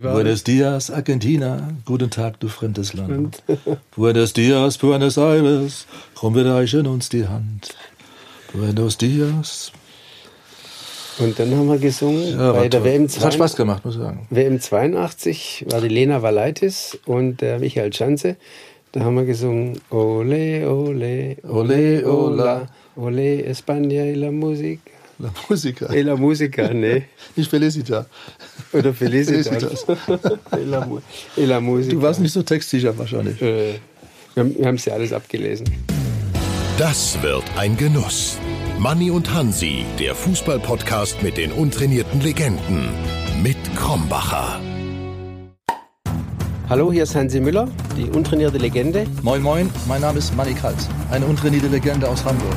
Buenos 0.00 0.44
dias, 0.44 0.90
Argentina. 0.90 1.70
Guten 1.86 2.10
Tag, 2.10 2.38
du 2.40 2.48
fremdes 2.48 2.92
Land. 2.92 3.42
Buenos 3.96 4.34
dias, 4.34 4.76
Buenos 4.76 5.16
Aires. 5.16 5.86
Komm, 6.14 6.34
wir 6.34 6.44
reichen 6.44 6.86
uns 6.86 7.08
die 7.08 7.26
Hand. 7.26 7.74
Buenos 8.52 8.98
dias. 8.98 9.72
Und 11.18 11.38
dann 11.38 11.56
haben 11.56 11.68
wir 11.68 11.78
gesungen 11.78 12.38
Ja, 12.38 12.52
bei 12.52 12.68
der 12.68 12.82
toll. 12.82 12.90
WM, 12.90 13.04
Es 13.06 13.24
hat 13.24 13.32
Spaß 13.32 13.56
gemacht, 13.56 13.86
muss 13.86 13.94
ich 13.94 14.02
sagen. 14.02 14.26
WM 14.28 14.60
82 14.60 15.64
war 15.70 15.80
die 15.80 15.88
Lena 15.88 16.20
Valaitis 16.20 16.98
und 17.06 17.40
der 17.40 17.58
Michael 17.58 17.90
Schanze. 17.94 18.36
Da 18.92 19.00
haben 19.00 19.14
wir 19.14 19.24
gesungen 19.24 19.80
Ole, 19.88 20.70
ole, 20.70 21.38
ole, 21.42 22.06
ola, 22.06 22.68
ole, 22.96 23.48
España 23.48 24.04
y 24.04 24.14
la 24.14 24.30
música. 24.30 24.90
La 25.18 25.30
Musica. 25.48 25.86
Y 25.94 26.02
la 26.02 26.14
música, 26.16 26.68
ne? 26.74 27.08
Nicht 27.36 27.50
Felicita. 27.50 28.06
Oder 28.72 28.92
Felicitas. 28.92 29.48
Felicitas. 29.86 30.32
y, 30.52 30.64
la, 30.66 30.86
y 31.36 31.46
la 31.46 31.60
música. 31.60 31.94
Du 31.94 32.02
warst 32.02 32.20
nicht 32.20 32.32
so 32.32 32.42
textsicher 32.42 32.96
wahrscheinlich. 32.98 33.40
Äh, 33.40 33.78
wir 34.34 34.66
haben- 34.66 34.74
es 34.76 34.84
ja 34.84 34.92
alles 34.94 35.12
abgelesen. 35.12 35.66
Das 36.78 37.16
wird 37.22 37.44
ein 37.56 37.76
Genuss. 37.78 38.36
Manni 38.78 39.10
und 39.10 39.32
Hansi, 39.32 39.86
der 39.98 40.14
Fußballpodcast 40.14 41.22
mit 41.22 41.38
den 41.38 41.50
untrainierten 41.52 42.20
Legenden. 42.20 42.90
Mit 43.42 43.56
Krombacher. 43.74 44.60
Hallo, 46.68 46.92
hier 46.92 47.04
ist 47.04 47.14
Hansi 47.14 47.40
Müller, 47.40 47.68
die 47.96 48.04
untrainierte 48.10 48.58
Legende. 48.58 49.06
Moin, 49.22 49.40
moin, 49.40 49.70
mein 49.88 50.02
Name 50.02 50.18
ist 50.18 50.36
Manny 50.36 50.52
Kals. 50.52 50.88
Eine 51.10 51.24
untrainierte 51.24 51.68
Legende 51.68 52.06
aus 52.06 52.22
Hamburg. 52.24 52.56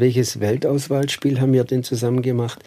Welches 0.00 0.40
Weltauswahlspiel 0.40 1.40
haben 1.40 1.52
wir 1.52 1.64
denn 1.64 1.82
zusammen 1.84 2.22
gemacht? 2.22 2.60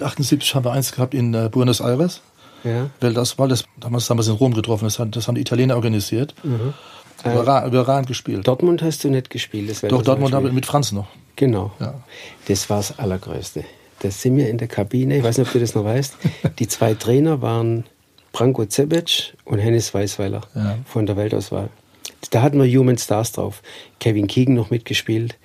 78 0.00 0.54
haben 0.54 0.64
wir 0.64 0.72
eins 0.72 0.92
gehabt 0.92 1.14
in 1.14 1.32
äh, 1.34 1.48
Buenos 1.50 1.80
Aires. 1.80 2.20
Ja. 2.64 2.90
Weltauswahl, 3.00 3.48
das 3.48 3.64
damals 3.78 4.06
damals 4.06 4.28
in 4.28 4.34
Rom 4.34 4.54
getroffen. 4.54 4.84
Das, 4.84 5.00
das 5.10 5.28
haben 5.28 5.34
die 5.34 5.40
Italiener 5.40 5.76
organisiert. 5.76 6.34
Überra 7.24 7.66
überragend 7.66 8.08
gespielt. 8.08 8.46
Dortmund 8.46 8.82
hast 8.82 9.04
du 9.04 9.08
nicht 9.10 9.30
gespielt, 9.30 9.70
das 9.70 9.80
Doch, 9.80 10.02
Dortmund 10.02 10.34
aber 10.34 10.50
mit 10.52 10.66
Franz 10.66 10.92
noch. 10.92 11.08
Genau. 11.36 11.72
Ja. 11.80 11.94
Das 12.48 12.68
war 12.70 12.78
das 12.78 12.98
Allergrößte. 12.98 13.64
Da 14.00 14.10
sind 14.10 14.36
wir 14.36 14.48
in 14.48 14.58
der 14.58 14.68
Kabine, 14.68 15.18
ich 15.18 15.24
weiß 15.24 15.38
nicht, 15.38 15.46
ob 15.46 15.52
du 15.52 15.60
das 15.60 15.74
noch 15.74 15.84
weißt. 15.84 16.16
Die 16.58 16.66
zwei 16.68 16.94
Trainer 16.94 17.40
waren 17.40 17.84
Branko 18.32 18.64
Cebic 18.68 19.34
und 19.44 19.58
Hennis 19.58 19.92
Weißweiler 19.94 20.40
Ja. 20.54 20.78
von 20.86 21.06
der 21.06 21.16
Weltauswahl. 21.16 21.68
Da 22.32 22.40
hatten 22.40 22.60
wir 22.60 22.66
Human 22.78 22.96
Stars 22.96 23.32
drauf. 23.32 23.62
Kevin 24.00 24.26
Keegan 24.26 24.54
noch 24.54 24.70
mitgespielt, 24.70 25.36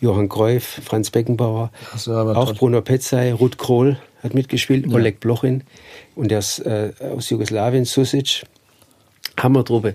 Johann 0.00 0.30
Cruyff, 0.30 0.80
Franz 0.82 1.10
Beckenbauer, 1.10 1.70
auch 1.92 2.04
toll. 2.46 2.54
Bruno 2.54 2.80
Petzai, 2.80 3.34
Ruth 3.34 3.58
Krohl 3.58 3.98
hat 4.22 4.32
mitgespielt, 4.32 4.92
Oleg 4.92 5.20
Blochin 5.20 5.62
und 6.16 6.30
der 6.30 6.38
ist, 6.38 6.60
äh, 6.60 6.92
aus 7.14 7.28
Jugoslawien, 7.28 7.84
Susic. 7.84 8.44
Hammertruppe. 9.38 9.94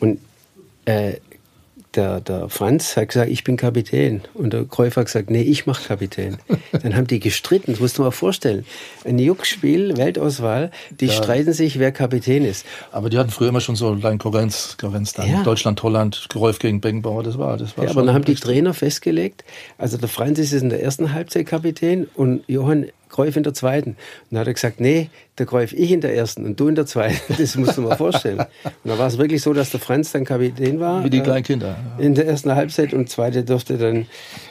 Und 0.00 0.20
äh, 0.84 1.14
der, 1.94 2.20
der 2.20 2.48
Franz 2.48 2.96
hat 2.96 3.08
gesagt, 3.08 3.30
ich 3.30 3.44
bin 3.44 3.56
Kapitän. 3.56 4.22
Und 4.34 4.52
der 4.52 4.64
Cruyff 4.64 4.96
hat 4.96 5.06
gesagt, 5.06 5.30
nee, 5.30 5.42
ich 5.42 5.66
mach 5.66 5.84
Kapitän. 5.86 6.38
Dann 6.82 6.96
haben 6.96 7.06
die 7.06 7.20
gestritten, 7.20 7.72
das 7.72 7.80
musst 7.80 7.98
du 7.98 8.02
mal 8.02 8.10
vorstellen. 8.10 8.64
Ein 9.04 9.18
Juckspiel, 9.18 9.96
Weltauswahl, 9.96 10.70
die 11.00 11.08
streiten 11.08 11.52
sich, 11.52 11.78
wer 11.78 11.92
Kapitän 11.92 12.44
ist. 12.44 12.66
Aber 12.92 13.10
die 13.10 13.18
hatten 13.18 13.30
früher 13.30 13.48
immer 13.48 13.60
schon 13.60 13.76
so 13.76 13.88
eine 13.88 14.00
kleine 14.00 14.18
Konkurrenz, 14.18 14.76
Konkurrenz 14.78 15.12
dann. 15.12 15.30
Ja. 15.30 15.42
Deutschland, 15.42 15.82
Holland, 15.82 16.26
Geräuf 16.28 16.58
gegen 16.58 16.80
Beckenbauer, 16.80 17.22
das 17.22 17.38
war, 17.38 17.56
das 17.56 17.76
war 17.76 17.84
Ja, 17.84 17.90
aber 17.90 18.02
dann 18.02 18.14
haben 18.14 18.24
die. 18.24 18.38
Trainer 18.38 18.72
festgelegt, 18.72 19.44
also 19.78 19.96
der 19.96 20.08
Franz 20.08 20.38
ist 20.38 20.52
in 20.52 20.68
der 20.68 20.82
ersten 20.82 21.12
Halbzeit 21.12 21.46
Kapitän 21.46 22.06
und 22.14 22.44
Johann 22.46 22.86
Cruyff 23.08 23.36
in 23.36 23.42
der 23.42 23.54
zweiten. 23.54 23.90
Und 23.90 23.96
dann 24.30 24.40
hat 24.40 24.46
er 24.46 24.54
gesagt, 24.54 24.80
nee, 24.80 25.10
der 25.38 25.46
Cruyff 25.46 25.72
ich 25.72 25.90
in 25.92 26.00
der 26.00 26.14
ersten 26.14 26.44
und 26.44 26.58
du 26.58 26.68
in 26.68 26.74
der 26.74 26.86
zweiten. 26.86 27.18
Das 27.38 27.56
musst 27.56 27.76
du 27.76 27.82
mal 27.82 27.96
vorstellen. 27.96 28.38
Und 28.38 28.48
da 28.84 28.98
war 28.98 29.06
es 29.06 29.18
wirklich 29.18 29.42
so, 29.42 29.52
dass 29.52 29.70
der 29.70 29.80
Franz 29.80 30.12
dann 30.12 30.24
Kapitän 30.24 30.80
war. 30.80 31.04
Wie 31.04 31.10
die 31.10 31.18
äh, 31.18 31.22
kleinen 31.22 31.44
Kinder. 31.44 31.76
In 31.98 32.14
der 32.14 32.26
ersten 32.26 32.54
Halbzeit 32.54 32.92
und 32.92 33.08
zweite 33.08 33.44
durfte 33.44 33.78
dann 33.78 34.06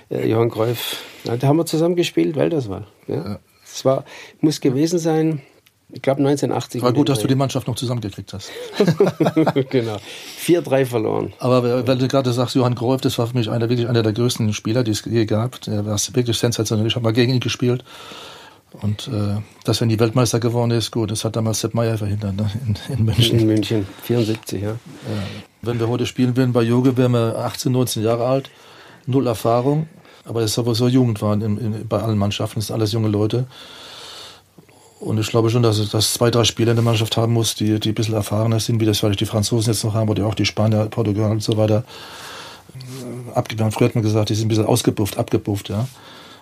äh, 0.10 0.28
Johann 0.28 0.50
Cruyff. 0.50 1.04
Ja, 1.26 1.38
da 1.38 1.48
haben 1.48 1.58
wir 1.58 1.66
zusammen 1.66 1.96
gespielt, 1.96 2.36
Weltauswahl. 2.36 2.86
Ja. 3.08 3.40
Das 3.70 3.86
war, 3.86 4.06
muss 4.42 4.62
gewesen 4.62 4.98
sein, 4.98 5.42
ich 5.90 6.02
glaube 6.02 6.20
1980. 6.20 6.82
War 6.82 6.92
gut, 6.92 7.08
dass 7.08 7.20
du 7.20 7.28
die 7.28 7.36
Mannschaft 7.36 7.68
noch 7.68 7.76
zusammengekriegt 7.76 8.34
hast. 8.34 8.52
Genau. 9.70 9.98
4-3 10.46 10.86
verloren. 10.86 11.34
Aber 11.40 11.88
weil 11.88 11.98
du 11.98 12.08
gerade 12.08 12.32
sagst, 12.34 12.56
Johann 12.56 12.76
Cruyff, 12.76 13.02
das 13.02 13.18
war 13.18 13.28
für 13.28 13.38
mich 13.38 13.50
einer, 13.50 13.70
wirklich 13.70 13.88
einer 13.88 14.04
der 14.04 14.14
größten 14.14 14.54
Spieler, 14.54 14.84
die 14.84 14.92
es 14.92 15.04
je 15.06 15.26
gab. 15.26 15.62
Der 15.62 15.86
war 15.86 15.98
wirklich 16.14 16.38
sensationell. 16.38 16.88
Ich 16.88 16.96
habe 16.96 17.04
mal 17.04 17.14
gegen 17.14 17.34
ihn 17.34 17.40
gespielt. 17.40 17.84
Und 18.74 19.08
äh, 19.08 19.42
dass 19.64 19.82
er 19.82 19.88
nie 19.88 20.00
Weltmeister 20.00 20.40
geworden 20.40 20.72
ist, 20.72 20.92
gut, 20.92 21.10
das 21.10 21.24
hat 21.24 21.36
damals 21.36 21.62
Sepp 21.62 21.74
Meier 21.74 21.98
verhindert 21.98 22.36
ne? 22.36 22.52
in, 22.66 22.94
in 22.94 23.06
München. 23.06 23.40
In 23.40 23.48
München, 23.48 23.88
74, 24.04 24.62
ja. 24.62 24.76
Wenn 25.62 25.80
wir 25.80 25.88
heute 25.88 26.06
spielen 26.06 26.36
würden 26.36 26.54
bei 26.54 26.62
Joge, 26.62 26.98
wären 26.98 27.14
wir 27.14 27.38
18, 27.38 27.72
19 27.72 28.04
Jahre 28.04 28.26
alt, 28.26 28.50
null 29.06 29.26
Erfahrung. 29.26 29.88
Aber 30.26 30.42
es 30.42 30.52
ist 30.52 30.56
sowieso 30.56 30.88
Jugend 30.88 31.22
waren 31.22 31.42
in, 31.42 31.58
in, 31.58 31.88
bei 31.88 32.02
allen 32.02 32.18
Mannschaften, 32.18 32.60
das 32.60 32.68
sind 32.68 32.76
alles 32.76 32.92
junge 32.92 33.08
Leute. 33.08 33.46
Und 35.00 35.20
ich 35.20 35.28
glaube 35.28 35.50
schon, 35.50 35.64
dass 35.64 35.78
es 35.78 35.90
dass 35.90 36.14
zwei, 36.14 36.32
drei 36.32 36.44
Spieler 36.44 36.72
in 36.72 36.78
der 36.78 36.84
Mannschaft 36.84 37.16
haben 37.18 37.34
muss, 37.34 37.56
die, 37.56 37.80
die 37.80 37.90
ein 37.90 37.96
bisschen 37.96 38.16
erfahrener 38.16 38.60
sind, 38.60 38.82
wie 38.82 38.86
das 38.86 39.00
vielleicht 39.00 39.22
die 39.22 39.26
Franzosen 39.26 39.72
jetzt 39.72 39.84
noch 39.84 39.94
haben 39.94 40.10
oder 40.10 40.26
auch 40.26 40.36
die 40.36 40.46
Spanier, 40.46 40.86
Portugal 40.86 41.32
und 41.32 41.42
so 41.42 41.56
weiter. 41.56 41.84
Abge 43.34 43.56
früher 43.72 43.88
hat 43.88 43.96
man 43.96 44.04
gesagt, 44.04 44.30
die 44.30 44.36
sind 44.36 44.46
ein 44.46 44.50
bisschen 44.50 44.66
ausgebufft, 44.66 45.18
abgebufft, 45.18 45.70
ja. 45.70 45.88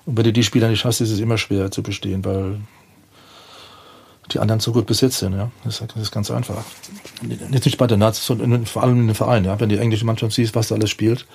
Und 0.05 0.17
wenn 0.17 0.23
du 0.23 0.33
die 0.33 0.43
Spieler 0.43 0.69
nicht 0.69 0.85
hast, 0.85 1.01
ist 1.01 1.11
es 1.11 1.19
immer 1.19 1.37
schwer 1.37 1.71
zu 1.71 1.81
bestehen, 1.83 2.23
weil 2.25 2.59
die 4.31 4.39
anderen 4.39 4.59
so 4.59 4.71
gut 4.71 4.85
besetzt 4.87 5.19
sind, 5.19 5.33
ja. 5.33 5.51
Das 5.63 5.79
ist, 5.81 5.91
das 5.93 6.01
ist 6.03 6.11
ganz 6.11 6.31
einfach. 6.31 6.63
Jetzt 7.51 7.65
nicht 7.65 7.77
bei 7.77 7.85
der 7.87 7.97
Nazis, 7.97 8.25
sondern 8.25 8.65
vor 8.65 8.83
allem 8.83 9.01
in 9.01 9.07
den 9.07 9.15
Vereinen, 9.15 9.45
ja. 9.45 9.59
Wenn 9.59 9.69
die 9.69 9.77
englische 9.77 10.05
Mannschaft 10.05 10.33
siehst, 10.33 10.55
was 10.55 10.67
da 10.69 10.75
alles 10.75 10.89
spielt, 10.89 11.25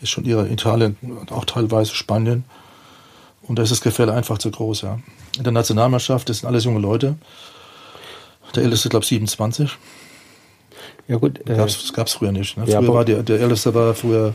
ist 0.00 0.10
schon 0.10 0.24
ihre 0.24 0.48
Italien, 0.48 0.96
auch 1.30 1.44
teilweise 1.44 1.94
Spanien. 1.94 2.44
Und 3.42 3.58
da 3.58 3.62
ist 3.62 3.70
das 3.72 3.80
Gefälle 3.80 4.12
einfach 4.12 4.38
zu 4.38 4.50
groß, 4.50 4.82
ja. 4.82 4.98
In 5.36 5.44
der 5.44 5.52
Nationalmannschaft, 5.52 6.28
das 6.28 6.38
sind 6.38 6.48
alles 6.48 6.64
junge 6.64 6.80
Leute. 6.80 7.16
Der 8.54 8.64
älteste, 8.64 8.88
glaube 8.88 9.04
ich, 9.04 9.08
27. 9.08 9.78
Ja 11.08 11.16
gut, 11.16 11.40
äh, 11.48 11.56
Gab's, 11.56 11.80
das 11.80 11.92
gab 11.92 12.06
es 12.06 12.12
früher 12.14 12.32
nicht. 12.32 12.56
Ne? 12.56 12.64
Ja, 12.66 12.78
Früher 12.78 12.88
aber- 12.88 12.94
war 12.98 13.04
der, 13.04 13.22
der 13.22 13.40
älteste 13.40 13.72
war 13.74 13.94
früher 13.94 14.34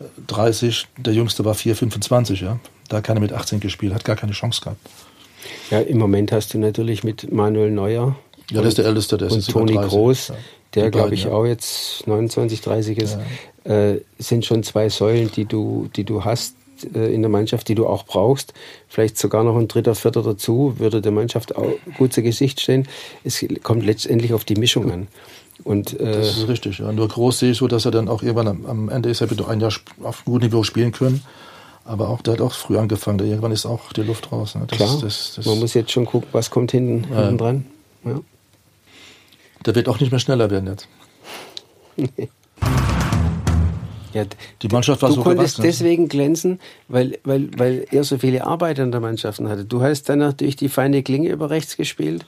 äh, 0.00 0.04
30, 0.26 0.86
der 0.96 1.12
jüngste 1.14 1.44
war 1.44 1.54
4, 1.54 1.76
25, 1.76 2.40
ja. 2.40 2.58
Da 2.88 3.00
keiner 3.00 3.20
mit 3.20 3.32
18 3.32 3.60
gespielt, 3.60 3.94
hat 3.94 4.04
gar 4.04 4.16
keine 4.16 4.32
Chance 4.32 4.60
gehabt. 4.62 4.80
ja, 5.70 5.80
im 5.80 5.98
Moment 5.98 6.32
hast 6.32 6.54
du 6.54 6.58
natürlich 6.58 7.04
mit 7.04 7.32
Manuel 7.32 7.70
Neuer 7.70 8.16
Ja, 8.50 8.60
das 8.60 8.70
ist 8.70 8.78
der 8.78 8.86
älteste, 8.86 9.18
der 9.18 9.28
ist 9.28 9.34
und 9.34 9.48
Toni 9.48 9.74
30, 9.74 9.90
Groß, 9.90 10.28
ja. 10.28 10.34
der 10.74 10.90
glaube 10.90 11.14
ich 11.14 11.24
ja. 11.24 11.30
auch 11.30 11.44
jetzt 11.44 12.06
29, 12.06 12.60
30 12.60 12.98
ist, 12.98 13.18
äh, 13.64 13.96
sind 14.18 14.46
schon 14.46 14.62
zwei 14.62 14.88
Säulen, 14.88 15.30
die 15.30 15.44
du, 15.44 15.88
die 15.94 16.04
du 16.04 16.24
hast 16.24 16.54
äh, 16.94 17.12
in 17.12 17.22
der 17.22 17.30
Mannschaft, 17.30 17.68
die 17.68 17.74
du 17.74 17.86
auch 17.86 18.04
brauchst. 18.04 18.54
Vielleicht 18.88 19.18
sogar 19.18 19.44
noch 19.44 19.56
ein 19.56 19.68
dritter, 19.68 19.94
vierter 19.94 20.22
dazu, 20.22 20.74
würde 20.78 21.00
der 21.00 21.12
Mannschaft 21.12 21.56
auch 21.56 21.72
gut 21.96 22.12
zu 22.12 22.22
Gesicht 22.22 22.60
stehen. 22.60 22.88
Es 23.24 23.44
kommt 23.62 23.84
letztendlich 23.84 24.32
auf 24.32 24.44
die 24.44 24.56
Mischung 24.56 24.90
an. 24.90 25.08
Und 25.64 25.98
äh, 25.98 26.12
Das 26.12 26.38
ist 26.38 26.48
richtig, 26.48 26.78
ja. 26.78 26.92
Nur 26.92 27.08
Groß 27.08 27.40
sehe 27.40 27.50
ich 27.50 27.58
so, 27.58 27.66
dass 27.68 27.84
er 27.84 27.90
dann 27.90 28.08
auch 28.08 28.22
irgendwann 28.22 28.48
am, 28.48 28.66
am 28.66 28.88
Ende 28.88 29.08
ist, 29.08 29.20
er 29.20 29.30
wird 29.30 29.46
ein 29.46 29.60
Jahr 29.60 29.72
auf 30.02 30.24
gutem 30.24 30.48
Niveau 30.48 30.62
spielen 30.62 30.92
können. 30.92 31.22
Aber 31.88 32.10
auch, 32.10 32.20
der 32.20 32.34
hat 32.34 32.42
auch 32.42 32.52
früh 32.52 32.76
angefangen. 32.76 33.18
Irgendwann 33.20 33.50
ist 33.50 33.64
auch 33.64 33.94
die 33.94 34.02
Luft 34.02 34.30
raus. 34.30 34.54
Ne? 34.54 34.64
Das, 34.68 34.76
klar, 34.76 34.98
das, 35.00 35.32
das, 35.36 35.46
man 35.46 35.58
muss 35.58 35.72
jetzt 35.72 35.90
schon 35.90 36.04
gucken, 36.04 36.28
was 36.32 36.50
kommt 36.50 36.70
hinten, 36.70 37.04
hinten 37.12 37.38
dran. 37.38 37.66
Ja. 38.04 38.20
der 39.64 39.74
wird 39.74 39.88
auch 39.88 39.98
nicht 39.98 40.10
mehr 40.10 40.20
schneller 40.20 40.50
werden 40.50 40.68
jetzt. 40.68 40.86
Ja, 44.14 44.24
die 44.62 44.68
Mannschaft 44.68 45.02
war 45.02 45.10
du 45.10 45.16
so 45.16 45.22
konntest 45.22 45.56
gewachsen. 45.56 45.62
deswegen 45.62 46.08
glänzen, 46.08 46.60
weil, 46.88 47.18
weil, 47.24 47.48
weil 47.56 47.86
er 47.90 48.04
so 48.04 48.18
viele 48.18 48.46
Arbeiter 48.46 48.82
in 48.82 48.90
der 48.90 49.00
Mannschaft 49.00 49.40
hatte. 49.40 49.64
Du 49.64 49.82
hast 49.82 50.08
dann 50.08 50.20
natürlich 50.20 50.56
die 50.56 50.68
feine 50.68 51.02
Klinge 51.02 51.28
über 51.28 51.50
rechts 51.50 51.76
gespielt, 51.76 52.24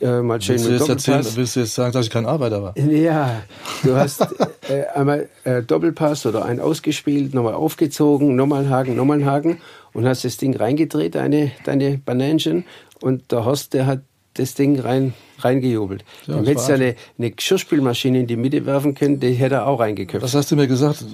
äh, 0.00 0.20
mal 0.20 0.40
schön 0.40 0.56
willst, 0.56 0.66
du 0.66 0.70
mit 0.70 0.80
jetzt 0.80 0.88
erzählen, 0.88 1.36
willst 1.36 1.56
du 1.56 1.60
jetzt 1.60 1.74
sagen, 1.74 1.92
dass 1.92 2.06
ich 2.06 2.12
kein 2.12 2.26
Arbeiter 2.26 2.62
war? 2.62 2.78
Ja, 2.78 3.42
du 3.82 3.96
hast 3.96 4.22
äh, 4.68 4.84
einmal 4.94 5.28
äh, 5.44 5.62
Doppelpass 5.62 6.26
oder 6.26 6.44
einen 6.44 6.60
ausgespielt, 6.60 7.34
nochmal 7.34 7.54
aufgezogen, 7.54 8.36
nochmal 8.36 8.68
Haken, 8.68 8.96
nochmal 8.96 9.24
Haken 9.24 9.58
und 9.92 10.06
hast 10.06 10.24
das 10.24 10.36
Ding 10.36 10.56
reingedreht, 10.56 11.14
deine, 11.14 11.52
deine 11.64 11.98
Bananchen. 11.98 12.64
Und 13.00 13.32
der 13.32 13.44
Horst, 13.44 13.74
der 13.74 13.86
hat 13.86 14.02
das 14.34 14.54
Ding 14.54 14.78
rein, 14.80 15.12
reingejubelt. 15.40 16.04
Ja, 16.26 16.36
Dann 16.36 16.46
hättest 16.46 16.68
du 16.68 16.74
eine, 16.74 16.94
eine 17.18 17.30
Geschirrspülmaschine 17.30 18.20
in 18.20 18.26
die 18.26 18.36
Mitte 18.36 18.64
werfen 18.66 18.94
können, 18.94 19.20
die 19.20 19.32
hätte 19.32 19.56
er 19.56 19.66
auch 19.66 19.80
reingeköpft. 19.80 20.22
Was 20.24 20.34
hast 20.34 20.50
du 20.50 20.56
mir 20.56 20.66
gesagt? 20.66 21.04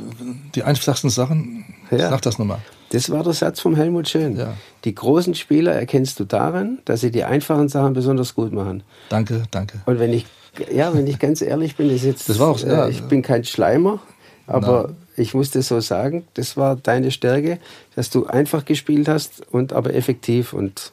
Die 0.54 0.62
einfachsten 0.62 1.10
Sachen? 1.10 1.64
Ja. 1.90 2.10
Sag 2.10 2.22
das 2.22 2.38
nochmal. 2.38 2.58
Das 2.90 3.10
war 3.10 3.22
der 3.22 3.32
Satz 3.34 3.60
vom 3.60 3.74
Helmut 3.76 4.08
Schön. 4.08 4.36
Ja. 4.36 4.54
Die 4.84 4.94
großen 4.94 5.34
Spieler 5.34 5.72
erkennst 5.72 6.18
du 6.20 6.24
daran, 6.24 6.78
dass 6.84 7.00
sie 7.00 7.10
die 7.10 7.24
einfachen 7.24 7.68
Sachen 7.68 7.92
besonders 7.92 8.34
gut 8.34 8.52
machen. 8.52 8.82
Danke, 9.08 9.42
danke. 9.50 9.80
Und 9.86 9.98
wenn 9.98 10.12
ich, 10.12 10.24
ja, 10.72 10.94
wenn 10.94 11.06
ich 11.06 11.18
ganz 11.18 11.42
ehrlich 11.42 11.76
bin, 11.76 11.90
ist 11.90 12.04
jetzt, 12.04 12.28
Das 12.28 12.38
war 12.38 12.48
auch- 12.48 12.60
ja. 12.60 12.86
äh, 12.86 12.90
ich 12.90 13.02
bin 13.02 13.20
kein 13.22 13.44
Schleimer, 13.44 14.00
aber 14.46 14.94
ich 15.16 15.34
muss 15.34 15.50
das 15.50 15.68
so 15.68 15.80
sagen, 15.80 16.24
das 16.34 16.56
war 16.56 16.76
deine 16.76 17.10
Stärke, 17.10 17.58
dass 17.96 18.08
du 18.08 18.26
einfach 18.26 18.64
gespielt 18.64 19.08
hast 19.08 19.42
und 19.52 19.72
aber 19.72 19.92
effektiv 19.94 20.52
und 20.52 20.92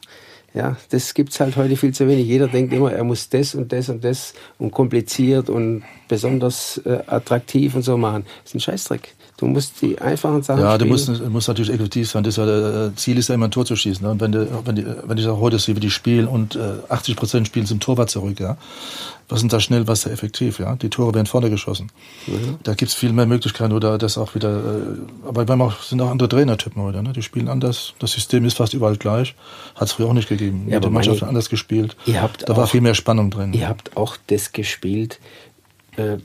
ja, 0.54 0.76
das 0.90 1.12
gibt's 1.14 1.38
halt 1.40 1.56
heute 1.56 1.76
viel 1.76 1.92
zu 1.92 2.08
wenig. 2.08 2.26
Jeder 2.26 2.48
denkt 2.48 2.72
immer, 2.72 2.92
er 2.92 3.04
muss 3.04 3.28
das 3.28 3.54
und 3.54 3.72
das 3.72 3.88
und 3.88 4.04
das 4.04 4.34
und 4.58 4.70
kompliziert 4.70 5.50
und 5.50 5.84
besonders 6.08 6.78
äh, 6.84 7.02
attraktiv 7.06 7.74
und 7.74 7.82
so 7.82 7.96
machen. 7.96 8.24
Das 8.42 8.50
ist 8.50 8.54
ein 8.54 8.60
Scheißdreck. 8.60 9.15
Du 9.38 9.44
musst 9.46 9.82
die 9.82 9.98
einfachen 9.98 10.42
Sachen 10.42 10.62
Ja, 10.62 10.78
du 10.78 10.86
musst, 10.86 11.08
du 11.08 11.28
musst 11.28 11.46
natürlich 11.48 11.70
effektiv 11.70 12.08
sein. 12.10 12.24
Das 12.24 12.34
ist 12.34 12.38
ja, 12.38 12.46
der 12.46 12.86
äh, 12.86 12.94
Ziel 12.96 13.18
ist 13.18 13.28
ja 13.28 13.34
immer 13.34 13.48
ein 13.48 13.50
Tor 13.50 13.66
zu 13.66 13.76
schießen. 13.76 14.02
Ne? 14.02 14.12
Und 14.12 14.20
wenn, 14.22 14.32
du, 14.32 14.48
wenn, 14.64 14.76
die, 14.76 14.86
wenn 15.04 15.18
ich 15.18 15.26
auch 15.26 15.38
heute 15.40 15.58
sehe, 15.58 15.76
wie 15.76 15.80
die 15.80 15.90
spielen 15.90 16.26
und 16.26 16.56
äh, 16.56 16.72
80 16.88 17.16
Prozent 17.16 17.46
spielen 17.46 17.66
zum 17.66 17.78
Torwart 17.78 18.08
zurück, 18.08 18.40
ja. 18.40 18.56
Was 19.28 19.40
sind 19.40 19.52
da 19.52 19.58
schnell, 19.58 19.88
was 19.88 19.98
ist 19.98 20.06
da 20.06 20.10
effektiv, 20.10 20.60
ja? 20.60 20.76
Die 20.76 20.88
Tore 20.88 21.12
werden 21.12 21.26
vorne 21.26 21.50
geschossen. 21.50 21.90
Da 22.62 22.74
gibt's 22.74 22.94
viel 22.94 23.12
mehr 23.12 23.26
Möglichkeiten 23.26 23.72
oder 23.72 23.98
das 23.98 24.16
auch 24.18 24.34
wieder. 24.36 24.56
Äh, 24.56 25.28
aber 25.28 25.46
wir 25.46 25.52
haben 25.52 25.60
auch, 25.62 25.82
sind 25.82 26.00
auch 26.00 26.10
andere 26.10 26.28
Trainertypen 26.28 26.80
heute, 26.80 27.02
ne? 27.02 27.12
Die 27.12 27.22
spielen 27.22 27.48
anders. 27.48 27.92
Das 27.98 28.12
System 28.12 28.44
ist 28.46 28.56
fast 28.56 28.72
überall 28.72 28.96
gleich. 28.96 29.34
Hat 29.74 29.88
es 29.88 29.92
früher 29.92 30.06
auch 30.06 30.12
nicht 30.14 30.28
gegeben. 30.30 30.64
Ja, 30.68 30.74
Jede 30.74 30.88
Mannschaft 30.88 31.20
hat 31.20 31.28
anders 31.28 31.50
gespielt. 31.50 31.94
Ihr 32.06 32.22
habt 32.22 32.48
da 32.48 32.56
war 32.56 32.64
auch- 32.64 32.70
viel 32.70 32.80
mehr 32.80 32.94
Spannung 32.94 33.30
drin. 33.30 33.52
Ihr 33.52 33.68
habt 33.68 33.96
auch 33.96 34.16
das 34.28 34.52
gespielt, 34.52 35.18
äh, 35.96 36.16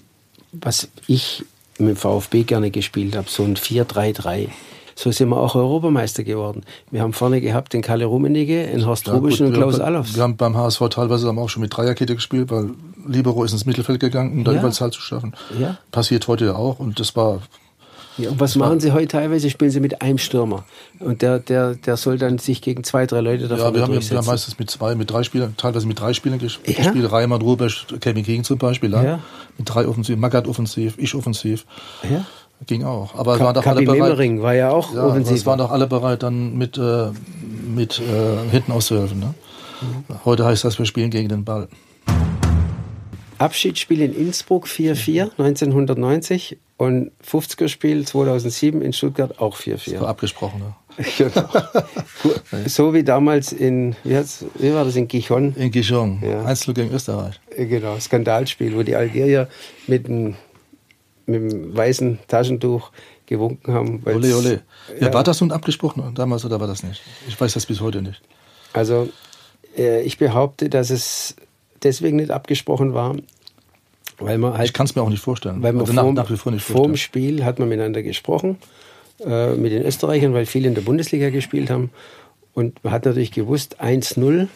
was 0.54 0.88
ich 1.08 1.44
mit 1.78 1.90
dem 1.90 1.96
VfB 1.96 2.44
gerne 2.44 2.72
gespielt 2.72 3.16
habe, 3.16 3.30
so 3.30 3.44
ein 3.44 3.56
4-3-3. 3.56 4.50
So 4.96 5.12
sind 5.12 5.30
wir 5.30 5.38
auch 5.38 5.56
Europameister 5.56 6.24
geworden. 6.24 6.64
Wir 6.92 7.02
haben 7.02 7.14
vorne 7.14 7.42
gehabt 7.42 7.74
den 7.74 7.82
Kalle 7.82 8.06
Rummenigge, 8.06 8.68
den 8.68 8.86
Horst 8.86 9.08
Ja, 9.08 9.14
Rubisch 9.14 9.38
gut, 9.38 9.48
und 9.48 9.54
Klaus 9.54 9.80
Allofs. 9.80 10.16
Wir 10.16 10.24
haben 10.24 10.38
beim 10.38 10.56
HSV 10.56 10.90
teilweise 10.90 11.28
haben 11.28 11.40
auch 11.40 11.50
schon 11.50 11.62
mit 11.62 11.76
Dreierkette 11.76 12.14
gespielt, 12.16 12.52
weil 12.52 12.72
Libero 13.08 13.44
ist 13.44 13.54
ins 13.54 13.66
Mittelfeld 13.66 14.00
gegangen, 14.00 14.34
um 14.34 14.44
da 14.44 14.52
Ja. 14.52 14.60
Überzahl 14.60 14.92
zu 14.92 15.02
schaffen. 15.02 15.34
Ja. 15.60 15.78
Passiert 15.92 16.28
heute 16.28 16.46
ja 16.46 16.56
auch 16.56 16.80
und 16.80 17.00
das 17.00 17.16
war 17.16 17.42
Ja, 18.18 18.30
und 18.30 18.40
was 18.40 18.56
machen 18.56 18.80
sie 18.80 18.92
heute 18.92 19.08
teilweise? 19.08 19.50
Spielen 19.50 19.72
sie 19.72 19.80
mit 19.80 20.02
einem 20.02 20.18
Stürmer. 20.18 20.66
Und 21.00 21.22
der, 21.22 21.40
der, 21.40 21.76
der 21.76 21.96
soll 21.98 22.18
dann 22.18 22.38
sich 22.40 22.62
gegen 22.62 22.84
zwei, 22.84 23.06
drei 23.06 23.22
Leute 23.22 23.48
davon 23.48 23.66
Ja, 23.66 23.74
wir 23.74 23.82
haben, 23.84 23.94
ja- 24.00 24.22
meistens 24.22 24.60
mit 24.60 24.70
zwei, 24.70 24.96
mit 24.96 25.10
drei 25.10 25.24
Spielern, 25.24 25.56
teilweise 25.58 25.88
mit 25.88 26.00
drei 26.00 26.14
Spielern 26.14 26.38
ges 26.40 26.60
Ja. 26.66 26.74
gespielt. 26.74 27.12
Reimann, 27.12 27.42
Rubesch, 27.42 27.88
Kevin 28.02 28.26
King 28.26 28.44
zum 28.44 28.58
Beispiel. 28.58 28.92
Ja. 28.92 29.20
Mit 29.58 29.74
drei 29.74 29.88
offensiv, 29.88 30.18
Magath 30.18 30.48
offensiv, 30.48 30.96
ich 30.98 31.16
offensiv. 31.16 31.66
Ja. 32.10 32.26
Ging 32.68 32.84
auch. 32.84 33.16
Aber 33.16 33.38
Ka 33.38 33.46
waren 33.46 33.56
doch 33.56 33.66
alle 33.66 33.82
bereit. 33.82 34.00
Memmering 34.00 34.42
war 34.44 34.54
ja 34.54 34.70
auch 34.72 34.94
Ja, 34.94 35.06
offensiv. 35.06 35.38
es 35.38 35.46
waren 35.46 35.58
doch 35.58 35.72
alle 35.72 35.88
bereit, 35.88 36.22
dann 36.22 36.58
mit, 36.58 36.78
äh, 36.78 37.08
mit 37.74 38.00
äh, 38.00 38.50
hinten 38.52 38.72
auszuhelfen. 38.74 39.20
Ne? 39.20 39.34
Mhm. 39.82 40.16
Heute 40.26 40.46
heißt 40.46 40.64
das, 40.64 40.78
wir 40.78 40.86
spielen 40.86 41.10
gegen 41.10 41.28
den 41.30 41.44
Ball. 41.44 41.68
Abschiedsspiel 43.40 44.02
in 44.02 44.14
Innsbruck 44.14 44.68
4-4 44.68 45.32
1990 45.40 46.58
und 46.82 47.12
50er-Spiel 47.24 48.08
2007 48.08 48.82
in 48.82 48.92
Stuttgart 48.92 49.40
auch 49.40 49.56
4-4. 49.56 50.00
War 50.00 50.08
abgesprochen. 50.08 50.62
Ne? 50.62 50.74
Genau. 51.18 51.48
So 52.66 52.92
wie 52.96 53.04
damals 53.04 53.54
in, 53.54 53.96
wie, 54.04 54.20
wie 54.56 54.74
war 54.74 54.84
das 54.84 54.96
in 54.96 55.08
Gijon? 55.08 55.54
In 55.56 55.70
Gijon, 55.70 56.20
Ja. 56.24 56.44
Einzel 56.44 56.74
gegen 56.74 56.92
Österreich. 56.92 57.40
Äh, 57.56 57.68
Genau, 57.68 58.00
Skandalspiel, 58.00 58.76
wo 58.76 58.82
die 58.82 58.96
Algerier 58.96 59.48
mit 59.86 60.08
dem, 60.08 60.36
mit 61.28 61.52
dem 61.52 61.78
weißen 61.78 62.18
Taschentuch 62.28 62.90
gewunken 63.28 63.74
haben. 63.76 64.02
Ole, 64.04 64.36
ole. 64.36 64.62
Ja, 65.00 65.08
Ja. 65.08 65.14
War 65.14 65.24
das 65.24 65.40
nun 65.40 65.52
abgesprochen 65.52 66.16
damals 66.16 66.46
oder 66.46 66.60
war 66.60 66.68
das 66.68 66.82
nicht? 66.82 67.04
Ich 67.28 67.40
weiß 67.40 67.54
das 67.54 67.68
bis 67.68 67.80
heute 67.80 68.02
nicht. 68.02 68.22
Also 68.74 69.08
äh, 69.78 70.02
ich 70.02 70.18
behaupte, 70.18 70.68
dass 70.68 70.90
es 70.90 71.36
deswegen 71.84 72.18
nicht 72.18 72.32
abgesprochen 72.32 72.96
war, 72.96 73.16
weil 74.22 74.38
man 74.38 74.54
halt 74.58 74.68
Ich 74.68 74.74
kann 74.74 74.86
es 74.86 74.96
mir 74.96 75.02
auch 75.02 75.10
nicht 75.10 75.22
vorstellen. 75.24 75.62
Weil 75.62 75.74
man 75.74 75.82
Also 75.82 75.94
nach, 75.94 76.04
vorm, 76.04 76.16
nach 76.16 76.30
wie 76.30 76.38
vor 76.38 76.54
vorm. 76.60 76.96
Spiel 76.98 77.44
hat 77.46 77.60
man 77.60 77.70
miteinander 77.70 78.04
gesprochen, 78.04 78.58
äh, 79.26 79.54
mit 79.56 79.72
den 79.72 79.84
Österreichern, 79.84 80.34
weil 80.34 80.46
viele 80.46 80.68
in 80.68 80.76
der 80.76 80.82
Bundesliga 80.82 81.30
gespielt 81.30 81.70
haben. 81.70 81.90
Und 82.54 82.84
man 82.84 82.94
hat 82.94 83.06
natürlich 83.06 83.32
gewusst, 83.32 83.82
1-0, 83.82 84.48